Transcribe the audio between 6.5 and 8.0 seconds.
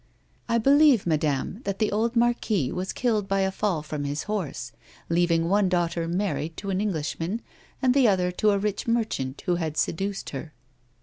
to an Englishman, and